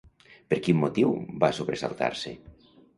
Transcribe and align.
Per 0.53 0.57
quin 0.67 0.79
motiu 0.85 1.13
va 1.47 1.53
sobresaltar-se? 1.61 2.39